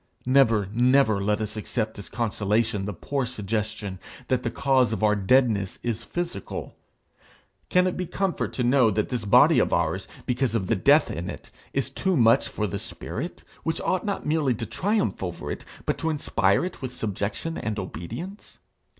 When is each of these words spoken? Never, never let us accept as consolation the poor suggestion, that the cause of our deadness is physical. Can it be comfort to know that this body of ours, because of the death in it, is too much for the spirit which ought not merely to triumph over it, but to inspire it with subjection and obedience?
Never, 0.25 0.67
never 0.73 1.23
let 1.23 1.41
us 1.41 1.55
accept 1.55 1.99
as 1.99 2.09
consolation 2.09 2.85
the 2.85 2.91
poor 2.93 3.27
suggestion, 3.27 3.99
that 4.29 4.41
the 4.41 4.49
cause 4.49 4.91
of 4.91 5.03
our 5.03 5.15
deadness 5.15 5.77
is 5.83 6.03
physical. 6.03 6.75
Can 7.69 7.85
it 7.85 7.97
be 7.97 8.07
comfort 8.07 8.51
to 8.53 8.63
know 8.63 8.89
that 8.89 9.09
this 9.09 9.25
body 9.25 9.59
of 9.59 9.71
ours, 9.71 10.07
because 10.25 10.55
of 10.55 10.65
the 10.65 10.75
death 10.75 11.11
in 11.11 11.29
it, 11.29 11.51
is 11.71 11.91
too 11.91 12.17
much 12.17 12.47
for 12.47 12.65
the 12.65 12.79
spirit 12.79 13.43
which 13.61 13.79
ought 13.81 14.03
not 14.03 14.25
merely 14.25 14.55
to 14.55 14.65
triumph 14.65 15.21
over 15.21 15.51
it, 15.51 15.65
but 15.85 15.99
to 15.99 16.09
inspire 16.09 16.65
it 16.65 16.81
with 16.81 16.95
subjection 16.95 17.55
and 17.55 17.77
obedience? 17.77 18.57